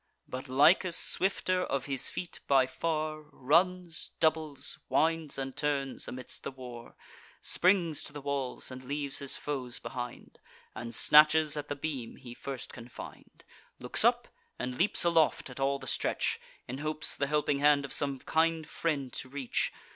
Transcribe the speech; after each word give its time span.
But 0.27 0.49
Lycus, 0.49 0.97
swifter 0.97 1.61
of 1.63 1.85
his 1.85 2.09
feet 2.09 2.39
by 2.47 2.65
far, 2.65 3.21
Runs, 3.31 4.09
doubles, 4.19 4.79
winds 4.89 5.37
and 5.37 5.55
turns, 5.55 6.07
amidst 6.07 6.41
the 6.41 6.49
war; 6.49 6.95
Springs 7.43 8.03
to 8.05 8.11
the 8.11 8.19
walls, 8.19 8.71
and 8.71 8.83
leaves 8.83 9.19
his 9.19 9.37
foes 9.37 9.77
behind, 9.77 10.39
And 10.73 10.95
snatches 10.95 11.55
at 11.55 11.67
the 11.67 11.75
beam 11.75 12.15
he 12.15 12.33
first 12.33 12.73
can 12.73 12.87
find; 12.87 13.43
Looks 13.77 14.03
up, 14.03 14.27
and 14.57 14.75
leaps 14.75 15.03
aloft 15.03 15.51
at 15.51 15.59
all 15.59 15.77
the 15.77 15.85
stretch, 15.85 16.39
In 16.67 16.79
hopes 16.79 17.13
the 17.13 17.27
helping 17.27 17.59
hand 17.59 17.85
of 17.85 17.93
some 17.93 18.17
kind 18.17 18.67
friend 18.67 19.13
to 19.13 19.29
reach. 19.29 19.71